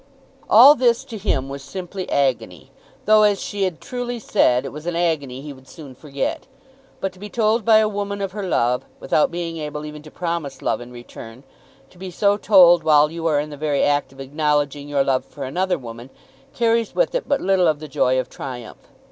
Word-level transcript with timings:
All 0.49 0.73
this 0.73 1.03
to 1.03 1.15
him 1.15 1.47
was 1.47 1.61
simply 1.61 2.09
agony, 2.09 2.71
though 3.05 3.21
as 3.21 3.39
she 3.39 3.65
had 3.65 3.79
truly 3.79 4.17
said 4.17 4.65
it 4.65 4.71
was 4.71 4.87
an 4.87 4.95
agony 4.95 5.41
he 5.41 5.53
would 5.53 5.67
soon 5.67 5.93
forget. 5.93 6.47
But 6.99 7.13
to 7.13 7.19
be 7.19 7.29
told 7.29 7.63
by 7.63 7.77
a 7.77 7.87
woman 7.87 8.19
of 8.19 8.31
her 8.31 8.41
love, 8.41 8.83
without 8.99 9.29
being 9.29 9.57
able 9.57 9.85
even 9.85 10.01
to 10.01 10.09
promise 10.09 10.63
love 10.63 10.81
in 10.81 10.91
return, 10.91 11.43
to 11.91 11.99
be 11.99 12.09
so 12.09 12.35
told 12.35 12.83
while 12.83 13.11
you 13.11 13.27
are 13.27 13.39
in 13.39 13.51
the 13.51 13.57
very 13.57 13.83
act 13.83 14.11
of 14.11 14.19
acknowledging 14.19 14.89
your 14.89 15.03
love 15.03 15.23
for 15.23 15.43
another 15.43 15.77
woman, 15.77 16.09
carries 16.51 16.95
with 16.95 17.13
it 17.13 17.29
but 17.29 17.39
little 17.39 17.67
of 17.67 17.77
the 17.79 17.87
joy 17.87 18.19
of 18.19 18.27
triumph. 18.27 18.87